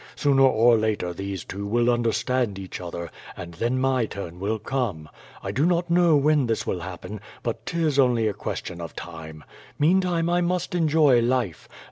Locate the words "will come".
4.39-5.07